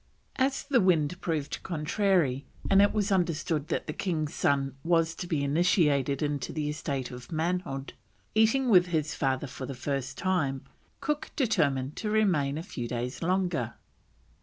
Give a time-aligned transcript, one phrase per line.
[0.37, 5.27] As the wind proved contrary, and it was understood that the king's son was to
[5.27, 7.93] be initiated into the estate of manhood,
[8.33, 10.63] eating with his father for the first time,
[11.01, 13.75] Cook determined to remain a few days longer.